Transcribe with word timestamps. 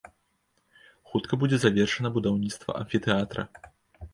Хутка 1.11 1.33
будзе 1.43 1.57
завершана 1.65 2.13
будаўніцтва 2.17 2.77
амфітэатра. 2.81 3.43